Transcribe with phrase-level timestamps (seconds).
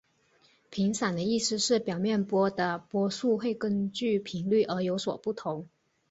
[0.71, 5.67] 频散的意思是表面波的波速会根据频率而有所不同。